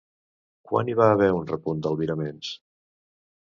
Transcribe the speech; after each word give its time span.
Quan 0.71 0.89
hi 0.91 0.95
va 0.99 1.09
haver 1.17 1.27
un 1.41 1.45
repunt 1.51 1.85
d'albiraments? 1.87 2.55